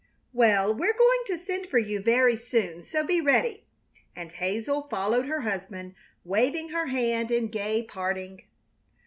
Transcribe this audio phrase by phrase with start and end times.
[0.33, 3.67] "Well, we're going to send for you very soon, so be ready!"
[4.15, 5.93] and Hazel followed her husband,
[6.25, 8.41] waving her hand in gay parting.